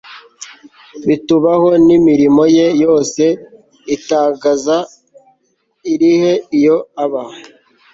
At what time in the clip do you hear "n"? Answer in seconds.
1.85-1.87